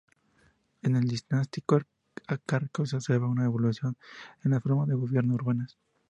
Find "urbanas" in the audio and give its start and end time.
5.35-5.77